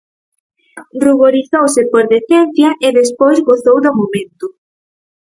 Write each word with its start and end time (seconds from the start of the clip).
Ruborizouse 1.03 1.81
por 1.91 2.03
decencia 2.15 2.69
e 2.85 2.87
despois 2.99 3.37
gozou 3.47 3.77
do 3.85 3.91
momento. 3.99 4.45